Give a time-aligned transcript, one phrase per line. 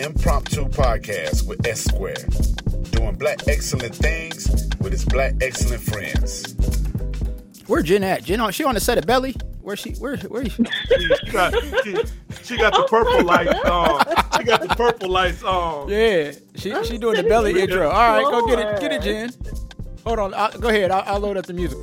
[0.00, 2.26] impromptu podcast with S Square,
[2.90, 4.48] doing black excellent things
[4.80, 6.54] with his black excellent friends.
[7.66, 8.24] Where Jen at?
[8.24, 9.34] Jen on she on the set of Belly?
[9.60, 11.96] Where she where where she, she got she,
[12.42, 14.04] she got the purple lights on.
[14.38, 15.88] She got the purple lights on.
[15.88, 17.90] Yeah, she she doing the belly intro.
[17.90, 19.30] All right, go get it, get it, Jen.
[20.04, 20.90] Hold on, I'll, go ahead.
[20.90, 21.78] I'll, I'll load up the music.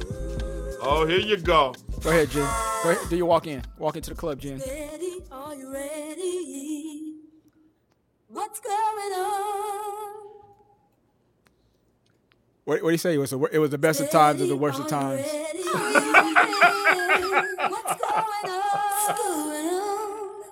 [0.82, 1.76] Oh, here you go.
[2.02, 2.48] Go ahead, Jen.
[2.84, 3.10] Go ahead.
[3.10, 3.62] Do you walk in?
[3.78, 4.60] Walk into the club, Jen.
[4.60, 5.24] Ready?
[5.32, 6.95] Are you ready?
[8.36, 10.14] What's going on?
[12.66, 13.14] What, what do you say?
[13.14, 15.26] It was, a, it was the best of times or the worst of times?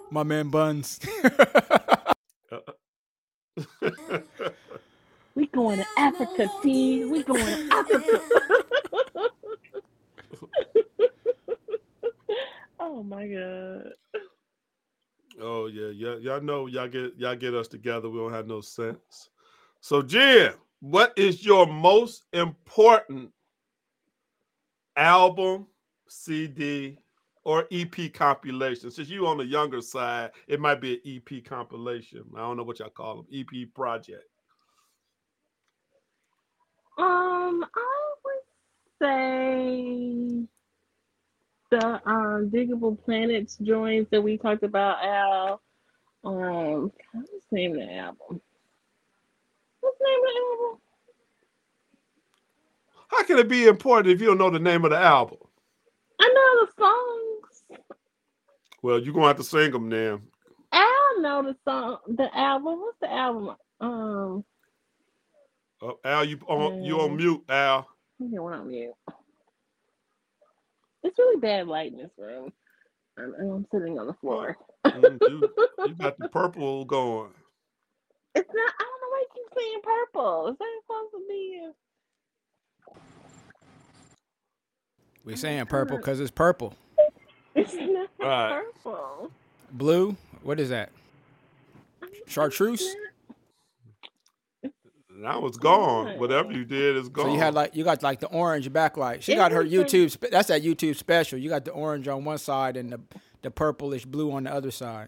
[0.09, 1.01] My man Buns.
[5.35, 7.03] we going to Africa, T.
[7.03, 8.21] We going to Africa.
[12.79, 13.62] oh my god.
[16.03, 18.09] Yeah, y'all know y'all get y'all get us together.
[18.09, 19.29] We don't have no sense.
[19.79, 23.31] So Jen, what is your most important
[24.97, 25.67] album,
[26.09, 26.97] CD,
[27.45, 28.91] or EP compilation?
[28.91, 32.25] Since you on the younger side, it might be an EP compilation.
[32.35, 33.27] I don't know what y'all call them.
[33.33, 34.25] EP project.
[36.97, 38.43] Um, I would
[39.01, 40.47] say
[41.71, 45.61] the um Digable Planets joints that we talked about, Al.
[46.23, 48.41] Um, what's the name of the album?
[49.81, 50.79] What's the name of the album?
[53.09, 55.37] How can it be important if you don't know the name of the album?
[56.19, 57.83] I know the songs.
[58.81, 60.21] Well, you're gonna have to sing them then.
[60.71, 62.79] Al know the song, the album.
[62.79, 63.55] What's the album?
[63.79, 64.45] Um.
[65.81, 67.87] Oh, Al, you on you on mute, Al.
[68.19, 68.93] Yeah, we're on mute.
[71.03, 72.53] It's really bad light in this room.
[73.19, 74.57] I'm, I'm sitting on the floor.
[74.95, 75.49] mm, you,
[75.83, 77.31] you got the purple going.
[78.35, 78.73] It's not.
[78.79, 80.49] I don't know why you keep saying purple.
[80.49, 81.69] Is that supposed to be?
[85.25, 86.75] We're saying purple because it's purple.
[87.55, 88.57] It's not Right.
[88.83, 89.31] purple.
[89.71, 90.17] Blue.
[90.43, 90.91] What is that?
[92.27, 92.97] Chartreuse.
[95.23, 96.19] Now it's gone.
[96.19, 97.25] Whatever you did is gone.
[97.27, 99.21] So you had like you got like the orange backlight.
[99.21, 100.11] She It got her YouTube.
[100.11, 101.39] Spe- that's that YouTube special.
[101.39, 102.99] You got the orange on one side and the
[103.41, 105.07] the purplish blue on the other side.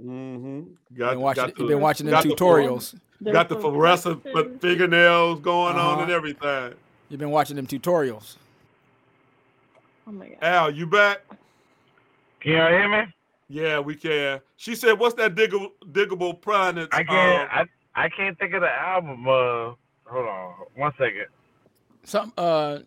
[0.00, 0.62] Mm-hmm.
[0.90, 2.94] You've Got, been watching, got you've the- been watching them got the- tutorials.
[3.32, 6.02] got the fluorescent fluorescent- fingernails going on Uh-huh.
[6.02, 6.74] and everything.
[7.08, 8.36] You've been watching them tutorials.
[10.06, 10.38] Oh my god.
[10.42, 11.22] Al, you back?
[12.40, 13.12] Can y'all hear me?
[13.48, 14.40] Yeah, we can.
[14.56, 17.50] She said, "What's that digable, digable planet?" I can't.
[17.52, 17.64] I
[17.96, 19.26] I can't think of the album.
[19.26, 19.74] Uh,
[20.06, 21.26] hold on, one second.
[22.04, 22.78] Some uh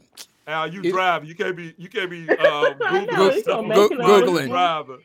[0.47, 1.25] Al, you It- drive.
[1.25, 1.73] You can't be.
[1.78, 3.62] You can't be uh, I know, googling he's stuff.
[3.62, 4.47] gonna Go- make it while you Googling.
[4.50, 5.00] driving.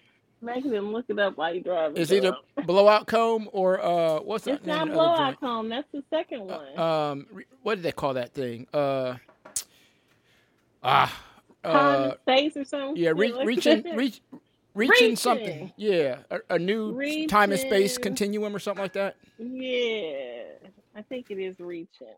[0.45, 1.93] Making him look it up while you drive.
[1.97, 2.35] it's either
[2.67, 5.69] blowout comb or uh what's that It's not of the other blowout comb.
[5.69, 6.79] That's the second one.
[6.79, 8.67] Um, re- what did they call that thing?
[8.75, 9.15] Uh,
[10.83, 11.17] ah,
[11.65, 12.97] Time uh, and space or something.
[13.03, 14.21] yeah, re- reaching, reach,
[14.75, 15.17] reaching Reaching.
[15.17, 15.73] something.
[15.77, 19.17] Yeah, a, a new time and space continuum or something like that.
[19.39, 20.45] Yeah,
[20.95, 22.17] I think it is reaching.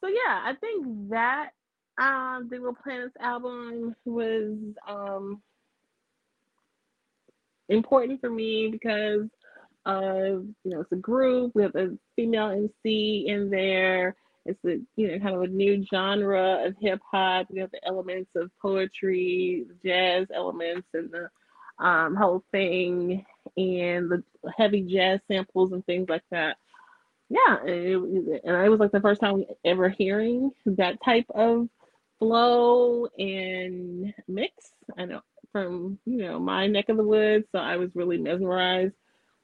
[0.00, 1.50] So yeah, I think that
[1.98, 5.40] um the Real Planets album was um
[7.68, 9.28] important for me because
[9.86, 11.52] of you know it's a group.
[11.54, 14.16] We have a female MC in there.
[14.46, 17.46] It's a you know kind of a new genre of hip hop.
[17.50, 21.28] We have the elements of poetry, jazz elements, and the
[21.78, 23.24] um, whole thing,
[23.56, 24.22] and the
[24.56, 26.56] heavy jazz samples and things like that.
[27.28, 31.68] Yeah, it, it- and it was like the first time ever hearing that type of
[32.18, 34.52] flow and mix.
[34.98, 35.20] I know
[35.52, 38.94] from you know my neck of the woods, so I was really mesmerized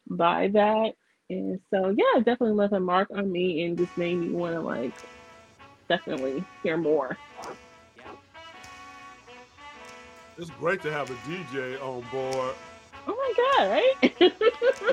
[0.09, 0.93] by that.
[1.31, 4.55] And so yeah, it definitely left a mark on me and just made me want
[4.55, 4.97] to like
[5.89, 7.19] definitely hear more.
[10.41, 12.55] It's great to have a DJ on board.
[13.07, 13.95] Oh my god, right?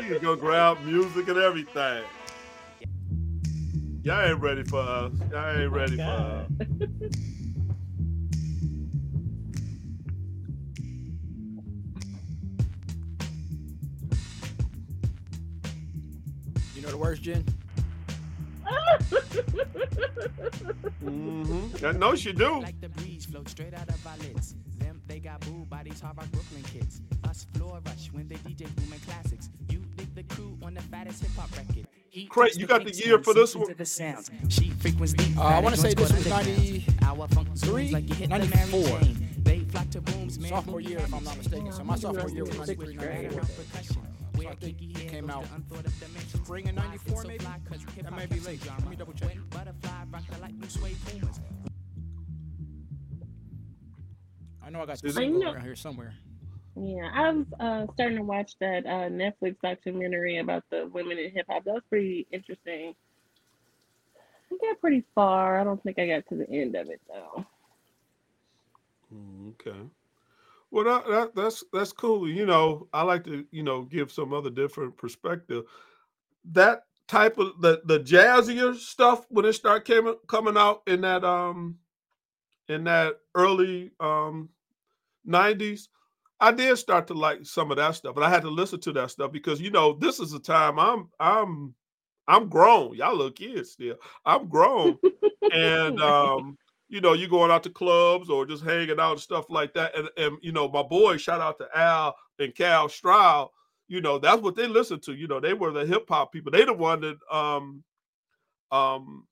[0.03, 2.03] You can go grab music and everything.
[4.03, 5.13] Y'all ain't ready for us.
[5.31, 6.49] Y'all ain't ready for us.
[16.75, 17.45] You know the words, Jen?
[21.07, 21.85] Mm-hmm.
[21.85, 22.59] I know she do.
[22.59, 24.55] Like the breeze float straight out of our lids.
[25.17, 27.01] Them, they got boo by these hard rock Brooklyn kids.
[27.23, 29.49] Us floor rush when they DJ booming classics.
[29.69, 31.87] You dig the crew on the fattest hip hop record.
[32.09, 33.63] He Craig, you the got the kicks year for this one?
[33.63, 34.29] into The sounds.
[34.49, 38.15] She frequents the Uh, I wanna say this was 90 Our funk zooms like you
[38.15, 38.99] hit the Mary 94.
[39.43, 40.49] They flock to booms, man.
[40.49, 41.71] Sophomore year, if I'm not mistaken.
[41.71, 43.43] So my sophomore year was 93, 94.
[43.43, 45.45] So I think it came out
[46.45, 47.45] spring of '94, maybe.
[48.01, 48.65] That might be late.
[48.65, 49.35] Let me double check.
[54.67, 56.13] I know I got the Is it- single I know- around here somewhere.
[56.79, 61.31] Yeah, I was uh, starting to watch that uh, Netflix documentary about the women in
[61.31, 61.63] hip hop.
[61.63, 62.93] That was pretty interesting.
[64.51, 65.59] I got pretty far.
[65.59, 67.45] I don't think I got to the end of it though.
[69.13, 69.79] Mm, Okay.
[70.69, 72.29] Well, that, that that's that's cool.
[72.29, 75.63] You know, I like to you know give some other different perspective.
[76.51, 81.23] That type of the the jazzier stuff when it start came, coming out in that
[81.23, 81.79] um
[82.67, 84.49] in that early um
[85.27, 85.87] 90s
[86.39, 88.91] i did start to like some of that stuff but i had to listen to
[88.91, 91.73] that stuff because you know this is a time i'm i'm
[92.27, 92.95] i'm grown.
[92.95, 93.95] Y'all little kids still.
[94.25, 94.97] I'm grown.
[95.49, 96.57] And um
[96.89, 99.95] you know you going out to clubs or just hanging out and stuff like that.
[99.97, 103.47] And, and you know my boys shout out to al and cal stroud.
[103.87, 105.13] You know that's what they listened to.
[105.13, 106.51] You know they were the hip-hop people.
[106.51, 107.81] They the one that um
[108.69, 109.25] um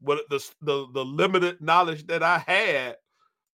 [0.00, 2.96] what the the the limited knowledge that I had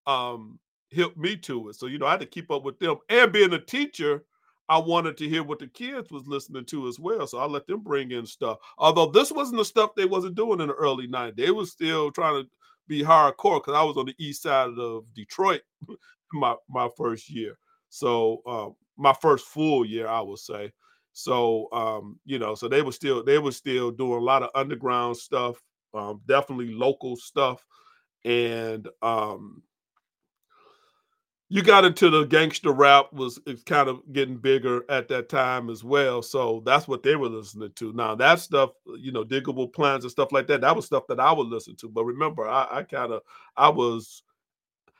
[0.06, 0.58] um
[0.94, 1.76] helped me to it.
[1.76, 2.96] So you know I had to keep up with them.
[3.08, 4.24] And being a teacher,
[4.68, 7.26] I wanted to hear what the kids was listening to as well.
[7.26, 8.58] So I let them bring in stuff.
[8.76, 11.36] Although this wasn't the stuff they wasn't doing in the early 90s.
[11.36, 12.50] They was still trying to
[12.86, 15.62] be hardcore because I was on the east side of Detroit
[16.32, 17.58] my my first year.
[17.90, 20.72] So um my first full year, I would say.
[21.12, 24.50] So um, you know, so they were still they were still doing a lot of
[24.54, 25.56] underground stuff,
[25.94, 27.64] um, definitely local stuff,
[28.24, 29.62] and um,
[31.50, 35.70] you got into the gangster rap was it's kind of getting bigger at that time
[35.70, 36.20] as well.
[36.20, 37.92] So that's what they were listening to.
[37.94, 41.20] Now that stuff, you know, digable plans and stuff like that, that was stuff that
[41.20, 41.88] I would listen to.
[41.88, 43.22] But remember, I, I kind of
[43.56, 44.22] I was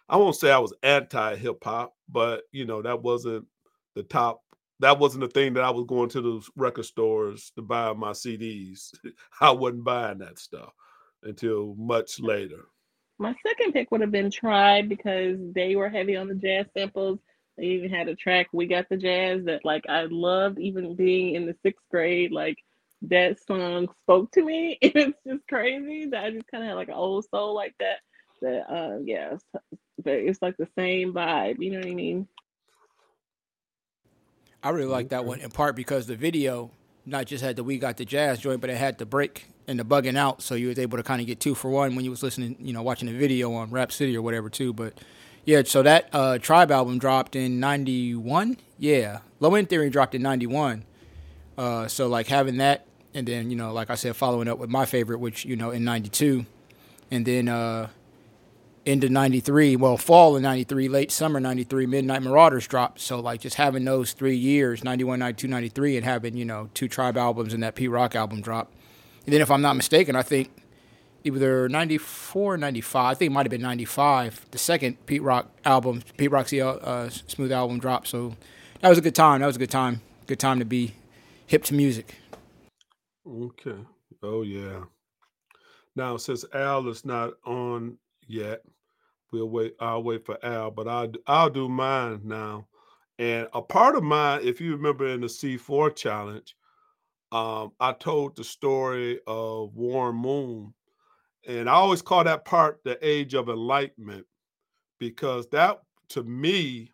[0.08, 3.46] I won't say I was anti hip hop, but you know, that wasn't
[3.94, 4.42] the top
[4.80, 8.12] that wasn't the thing that I was going to those record stores to buy my
[8.12, 8.92] CDs.
[9.40, 10.72] I wasn't buying that stuff
[11.24, 12.66] until much later.
[13.18, 17.18] My second pick would have been Tribe because they were heavy on the jazz samples.
[17.56, 21.34] They even had a track, We Got the Jazz, that like I loved even being
[21.34, 22.30] in the sixth grade.
[22.30, 22.56] Like
[23.02, 24.78] that song spoke to me.
[24.82, 27.98] It's just crazy that I just kind of had like an old soul like that.
[28.40, 32.28] That uh yeah, but it's like the same vibe, you know what I mean?
[34.62, 36.70] I really like that one in part because the video
[37.08, 39.78] not just had the "We Got the Jazz" joint, but it had the break and
[39.78, 42.04] the bugging out, so you was able to kind of get two for one when
[42.04, 44.72] you was listening, you know, watching the video on Rap City or whatever too.
[44.72, 44.94] But
[45.44, 48.56] yeah, so that uh, Tribe album dropped in '91.
[48.78, 50.84] Yeah, Low End Theory dropped in '91.
[51.56, 54.70] Uh, so like having that, and then you know, like I said, following up with
[54.70, 56.46] my favorite, which you know in '92,
[57.10, 57.88] and then uh,
[58.88, 63.56] into 93 well fall of 93 late summer 93 midnight marauders dropped so like just
[63.56, 67.62] having those three years 91 92 93 and having you know two tribe albums and
[67.62, 68.72] that p rock album drop
[69.26, 70.50] and then if i'm not mistaken i think
[71.24, 76.02] either 94 95 i think it might have been 95 the second pete rock album
[76.16, 78.34] pete rock's uh, smooth album dropped so
[78.80, 80.94] that was a good time that was a good time good time to be
[81.46, 82.16] hip to music
[83.28, 83.76] Okay.
[84.22, 84.84] Oh yeah.
[85.96, 88.62] Now since Al is not on yet,
[89.32, 89.74] we'll wait.
[89.80, 92.66] I'll wait for Al, but I'll I'll do mine now.
[93.18, 96.54] And a part of mine, if you remember in the C4 challenge,
[97.32, 100.72] um, I told the story of Warren Moon,
[101.46, 104.26] and I always call that part the age of enlightenment
[104.98, 105.80] because that
[106.10, 106.90] to me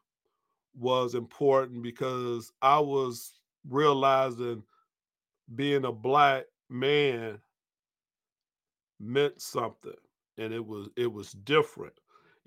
[0.77, 3.39] was important because I was
[3.69, 4.63] realizing
[5.55, 7.39] being a black man
[9.01, 9.93] meant something
[10.39, 11.95] and it was it was different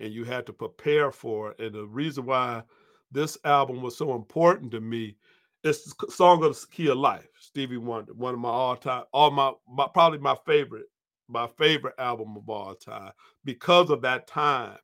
[0.00, 2.62] and you had to prepare for it and the reason why
[3.10, 5.16] this album was so important to me
[5.64, 9.52] is song of the key of life stevie wonder one of my all-time all my,
[9.68, 10.86] my probably my favorite
[11.28, 13.12] my favorite album of all time
[13.44, 14.76] because of that time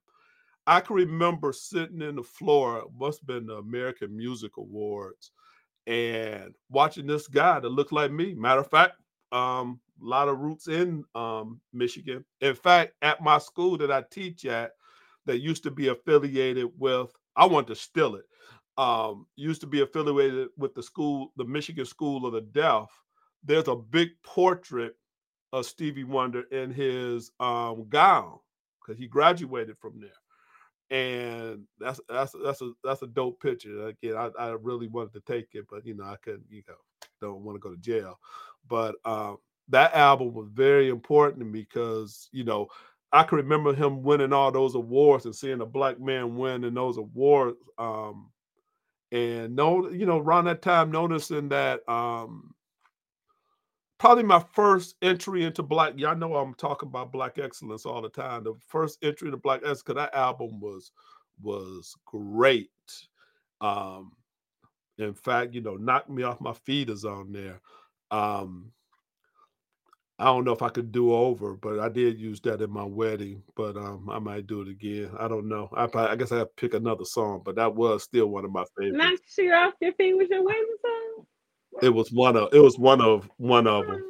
[0.66, 5.30] i can remember sitting in the floor must have been the american music awards
[5.86, 8.94] and watching this guy that looked like me matter of fact
[9.32, 12.24] um a lot of roots in um, Michigan.
[12.40, 14.72] In fact, at my school that I teach at,
[15.26, 18.24] that used to be affiliated with, I want to steal it.
[18.76, 22.88] Um, used to be affiliated with the school, the Michigan School of the Deaf.
[23.44, 24.96] There's a big portrait
[25.52, 28.38] of Stevie Wonder in his um, gown
[28.80, 33.88] because he graduated from there, and that's that's that's a that's a dope picture.
[33.88, 36.46] Again, I, I really wanted to take it, but you know I couldn't.
[36.50, 36.74] You know,
[37.20, 38.18] don't want to go to jail,
[38.68, 39.38] but um,
[39.68, 42.68] that album was very important to me because you know
[43.14, 46.74] I can remember him winning all those awards and seeing a black man win in
[46.74, 47.56] those awards.
[47.78, 48.30] Um,
[49.12, 52.52] and no, you know, around that time, noticing that um,
[53.98, 55.92] probably my first entry into black.
[55.96, 58.42] Y'all know I'm talking about black excellence all the time.
[58.42, 60.90] The first entry to black excellence, because that album was
[61.40, 62.70] was great.
[63.60, 64.10] Um,
[64.98, 67.60] in fact, you know, knock me off my feet is on there.
[68.10, 68.72] Um,
[70.18, 72.84] I don't know if I could do over, but I did use that in my
[72.84, 73.42] wedding.
[73.56, 75.10] But um, I might do it again.
[75.18, 75.68] I don't know.
[75.72, 78.44] I, probably, I guess I have to pick another song, but that was still one
[78.44, 78.96] of my favorites.
[78.96, 81.26] Knock you off your feet with your wedding song.
[81.82, 84.02] It was one of it was one of one of them.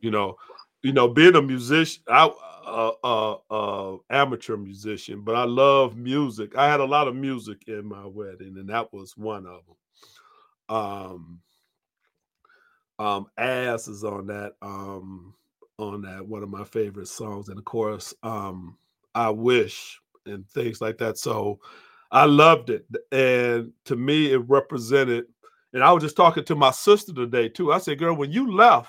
[0.00, 0.36] You know,
[0.82, 2.30] you know, being a musician, I
[2.66, 6.56] uh, uh, uh, amateur musician, but I love music.
[6.56, 10.76] I had a lot of music in my wedding, and that was one of them.
[10.76, 11.40] Um,
[12.98, 15.34] um, As is on that um
[15.78, 18.76] on that one of my favorite songs, and of course, um,
[19.14, 21.18] I wish and things like that.
[21.18, 21.60] So
[22.10, 25.26] I loved it, and to me, it represented.
[25.72, 27.72] And I was just talking to my sister today too.
[27.72, 28.88] I said, "Girl, when you left."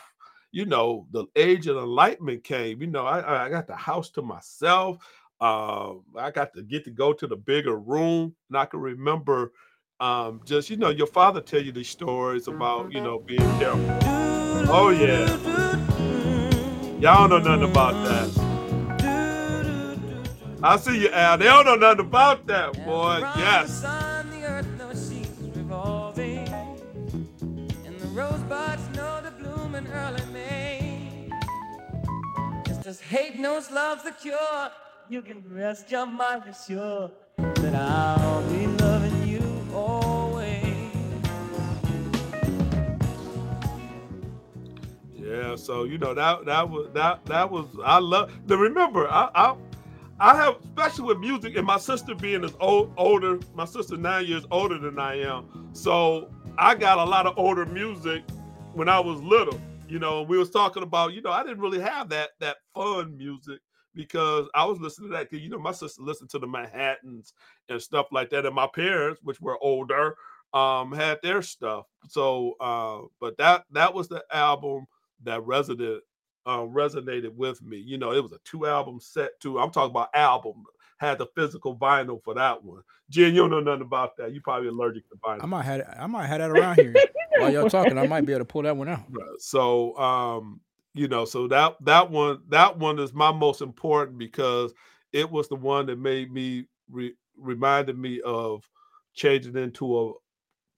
[0.52, 2.82] you know, the age of enlightenment came.
[2.82, 4.98] You know, I, I got the house to myself.
[5.40, 9.52] Uh, I got to get to go to the bigger room, and I can remember
[10.00, 13.98] um, just you know, your father tell you these stories about you know being careful.
[14.70, 15.26] Oh yeah,
[17.00, 18.48] y'all don't know nothing about that.
[20.62, 21.38] I see you, Al.
[21.38, 23.20] They don't know nothing about that, boy.
[23.38, 23.84] Yes.
[32.84, 34.72] Just hate knows love's the cure.
[35.10, 38.67] You can rest your mind assured that I'll be
[45.38, 48.32] Yeah, so you know that that was that that was I love.
[48.48, 49.56] The remember I I
[50.20, 53.40] I have especially with music and my sister being as old older.
[53.54, 57.66] My sister nine years older than I am, so I got a lot of older
[57.66, 58.24] music
[58.74, 61.80] when I was little you know we was talking about you know i didn't really
[61.80, 63.60] have that that fun music
[63.96, 67.34] because i was listening to that because you know my sister listened to the manhattans
[67.70, 70.16] and stuff like that and my parents which were older
[70.54, 74.86] um had their stuff so uh but that that was the album
[75.24, 76.00] that resonated
[76.46, 79.92] uh, resonated with me you know it was a two album set too i'm talking
[79.92, 80.64] about album
[80.98, 82.82] had the physical vinyl for that one.
[83.10, 84.34] Jen, you don't know nothing about that.
[84.34, 85.44] You probably allergic to vinyl.
[85.44, 86.94] I might have I might have that around here
[87.38, 87.98] while y'all talking.
[87.98, 89.06] I might be able to pull that one out.
[89.40, 90.60] So um,
[90.94, 94.74] you know, so that that one that one is my most important because
[95.14, 98.68] it was the one that made me re- reminded me of
[99.14, 100.14] changing into a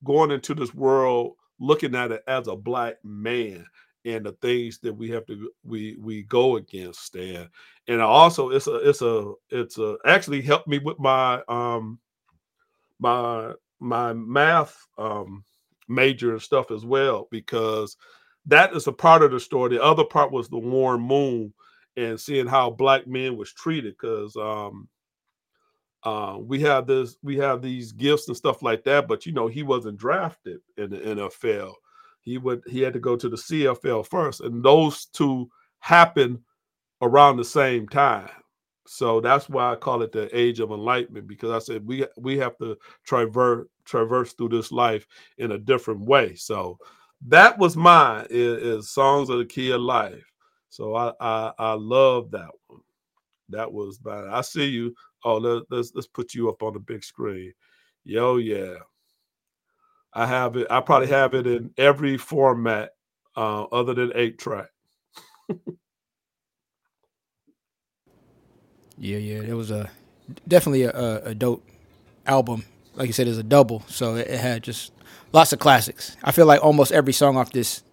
[0.03, 3.65] going into this world looking at it as a black man
[4.06, 7.50] and the things that we have to we we go against and
[7.88, 12.00] and also it's a it's a it's a actually helped me with my um
[13.00, 15.44] my my math um
[15.88, 17.98] major and stuff as well because
[18.46, 19.72] that is a part of the story.
[19.72, 21.53] The other part was the Warren Moon
[21.98, 24.88] and seeing how black men was treated because um
[26.03, 29.48] uh, we have this we have these gifts and stuff like that but you know
[29.48, 31.74] he wasn't drafted in the nfl
[32.22, 35.50] he would he had to go to the CFL first, and those two
[35.80, 36.40] happened
[37.02, 38.30] around the same time.
[38.88, 42.38] So that's why I call it the age of enlightenment because I said we we
[42.40, 45.06] have to traverse traverse through this life
[45.38, 46.36] in a different way.
[46.36, 46.80] So
[47.28, 50.26] that was mine is, is songs of the key of life.
[50.70, 52.82] So I I, I love that one.
[53.50, 54.26] That was bad.
[54.28, 54.96] I see you.
[55.24, 57.54] Oh, let, let's let's put you up on the big screen.
[58.06, 58.76] Yo, yeah.
[60.13, 60.68] I have it.
[60.70, 62.92] I probably have it in every format
[63.36, 64.70] uh, other than eight track.
[68.98, 69.89] yeah, yeah, it was a
[70.48, 71.66] definitely a, a, dope
[72.25, 72.63] album.
[72.96, 74.92] Like you said, it's a double, so it, it had just
[75.32, 76.18] lots of classics.
[76.24, 77.84] I feel like almost every song off this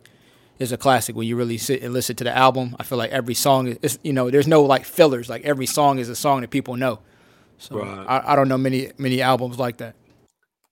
[0.59, 2.75] is a classic when you really sit and listen to the album.
[2.81, 5.29] I feel like every song is, you know, there's no like fillers.
[5.29, 6.99] Like every song is a song that people know.
[7.59, 8.07] So right.
[8.09, 9.95] I, I don't know many many albums like that.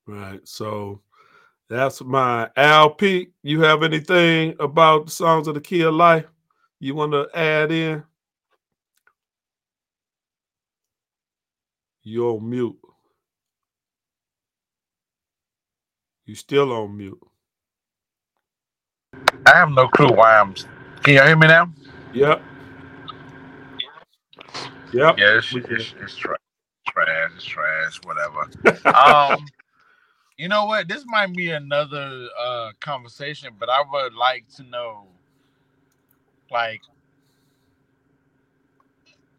[0.07, 0.41] Right.
[0.45, 1.01] So
[1.75, 3.33] that's my Al Pete.
[3.43, 6.27] You have anything about the songs of the key of life
[6.79, 8.03] you want to add in?
[12.03, 12.79] You're on mute.
[16.27, 17.19] You still on mute.
[19.47, 20.55] I have no clue why I'm.
[21.03, 21.73] Can you hear me now?
[22.13, 22.43] Yep.
[24.93, 25.19] Yep.
[25.19, 26.39] Yeah, it's, it's, it's trash.
[26.89, 27.31] Trash.
[27.37, 28.01] It's trash.
[28.05, 28.51] Whatever.
[28.97, 29.47] um.
[30.39, 30.89] You know what?
[30.89, 35.07] This might be another uh conversation, but I would like to know
[36.51, 36.83] like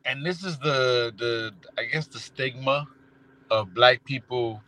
[0.05, 2.87] and this is the the I guess the stigma
[3.51, 4.61] of black people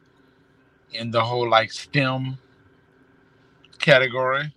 [0.94, 2.38] in the whole like STEM
[3.80, 4.54] category.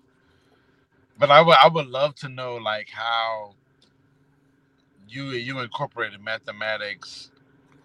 [1.19, 3.55] But I would I would love to know like how
[5.09, 7.30] you you incorporated mathematics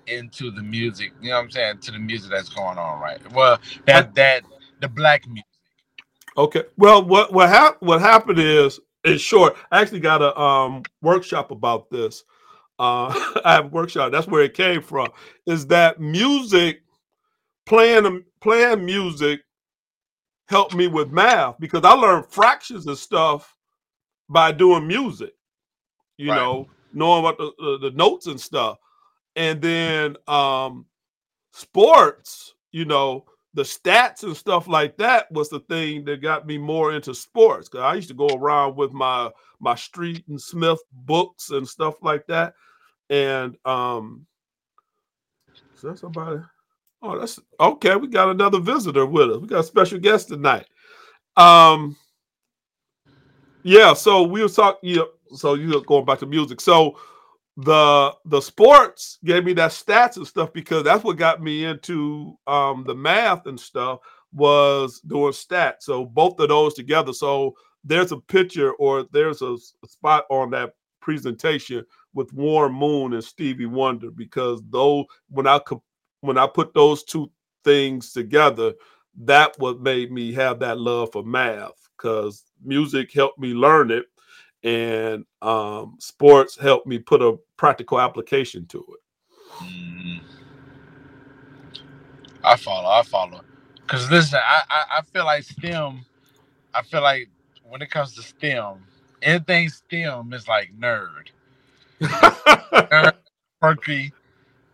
[0.07, 1.13] into the music.
[1.21, 1.79] You know what I'm saying?
[1.79, 3.19] To the music that's going on, right?
[3.33, 4.43] Well, that that
[4.81, 5.45] the black music.
[6.37, 6.63] Okay.
[6.77, 11.51] Well, what what hap- what happened is, in short, I actually got a um workshop
[11.51, 12.23] about this.
[12.79, 13.13] Uh,
[13.45, 14.11] I have a workshop.
[14.11, 15.11] That's where it came from.
[15.45, 16.81] Is that music
[17.65, 19.41] playing playing music
[20.47, 23.55] helped me with math because I learned fractions and stuff
[24.29, 25.33] by doing music.
[26.17, 26.37] You Right.
[26.37, 28.77] know, knowing what the, the, the notes and stuff,
[29.35, 30.85] and then um
[31.53, 32.53] sports.
[32.71, 36.93] You know, the stats and stuff like that was the thing that got me more
[36.93, 37.69] into sports.
[37.69, 41.95] Cause I used to go around with my my Street and Smith books and stuff
[42.01, 42.53] like that,
[43.09, 44.25] and um.
[45.75, 46.41] Is that somebody?
[47.01, 47.95] Oh, that's okay.
[47.95, 49.37] We got another visitor with us.
[49.37, 50.65] We got a special guest tonight.
[51.37, 51.95] Um,
[53.63, 53.93] yeah.
[53.93, 54.89] So we were talking.
[54.89, 55.03] Yeah.
[55.35, 56.61] So you're going back to music.
[56.61, 56.97] So
[57.57, 62.37] the the sports gave me that stats and stuff because that's what got me into
[62.47, 63.99] um the math and stuff
[64.33, 65.81] was doing stats.
[65.81, 67.13] So both of those together.
[67.13, 69.55] So there's a picture or there's a
[69.87, 75.61] spot on that presentation with Warren Moon and Stevie Wonder because though when I
[76.21, 77.31] when I put those two
[77.63, 78.73] things together,
[79.23, 84.05] that what made me have that love for math because music helped me learn it
[84.65, 89.63] and um, sports helped me put a practical application to it.
[89.63, 90.19] Mm.
[92.43, 92.89] I follow.
[92.89, 93.41] I follow.
[93.87, 96.03] Cause listen, I, I I feel like STEM.
[96.73, 97.29] I feel like
[97.69, 98.83] when it comes to STEM,
[99.21, 101.27] anything STEM is like nerd,
[102.01, 103.13] nerd,
[103.61, 104.11] quirky,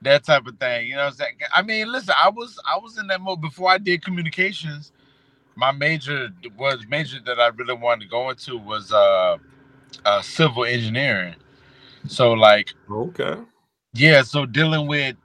[0.01, 0.87] that type of thing.
[0.87, 1.37] You know what I'm saying?
[1.53, 4.93] I mean, listen, I was I was in that mode before I did communications.
[5.55, 9.37] My major was major that I really wanted to go into was uh,
[10.05, 11.35] uh civil engineering.
[12.07, 13.37] So like okay.
[13.93, 15.15] yeah, so dealing with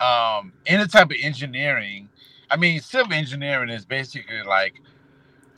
[0.00, 2.08] um any type of engineering.
[2.50, 4.80] I mean, civil engineering is basically like,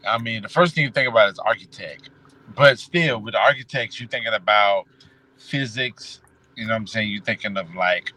[0.09, 2.11] I mean, the first thing you think about is architect,
[2.55, 4.85] but still, with architects, you're thinking about
[5.39, 6.21] physics.
[6.57, 7.11] You know what I'm saying?
[7.11, 8.13] You're thinking of like,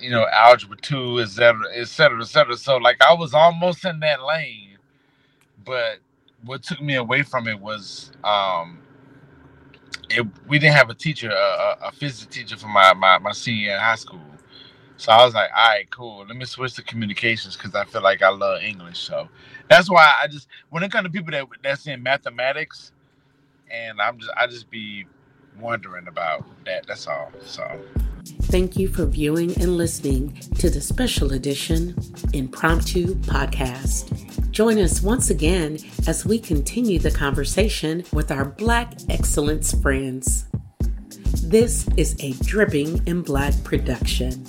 [0.00, 2.56] you know, algebra two, et cetera, et cetera, et cetera.
[2.56, 4.78] So like, I was almost in that lane,
[5.64, 5.98] but
[6.44, 8.80] what took me away from it was um
[10.10, 13.62] it, we didn't have a teacher, a, a, physics teacher for my, my my senior
[13.62, 14.20] year in high school.
[14.96, 16.24] So I was like, all right, cool.
[16.26, 18.98] Let me switch to communications because I feel like I love English.
[18.98, 19.28] So
[19.68, 22.92] that's why I just when it comes to people that that's in mathematics,
[23.70, 25.06] and I'm just I just be
[25.60, 26.86] wondering about that.
[26.86, 27.32] That's all.
[27.44, 27.80] So
[28.42, 31.96] Thank you for viewing and listening to the special edition
[32.32, 34.31] Impromptu Podcast.
[34.52, 40.44] Join us once again as we continue the conversation with our Black Excellence friends.
[41.42, 44.44] This is a Dripping in Black production.